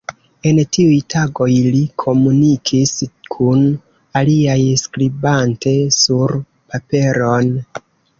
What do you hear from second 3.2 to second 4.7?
kun aliaj